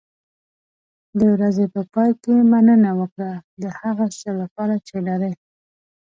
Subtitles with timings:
[1.17, 5.33] د ورځې په پای کې مننه وکړه د هغه څه لپاره چې لرې.